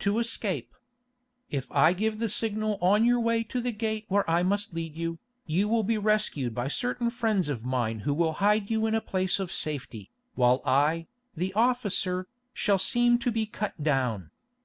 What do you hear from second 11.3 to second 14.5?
the officer, shall seem to be cut down.